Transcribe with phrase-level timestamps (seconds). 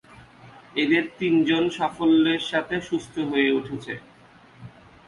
[0.75, 3.93] এদের তিনজন সাফল্যের সাথে সুস্থ হয়ে উঠেছে।